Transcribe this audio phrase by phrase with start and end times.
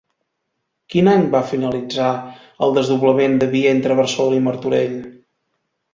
[0.93, 2.09] Quin any va finalitzar
[2.69, 5.01] el desdoblament de via entre Barcelona i Martorell?